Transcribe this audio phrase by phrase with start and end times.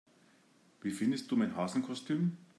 [0.81, 2.35] Wie findest du mein Hasenkostüm?